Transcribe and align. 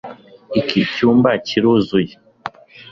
iki 0.59 0.79
cyumba 0.93 1.29
kiruzuye 1.47 2.13